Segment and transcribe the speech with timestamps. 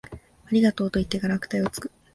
[0.47, 1.91] ありがとう、と言ってから悪態をつく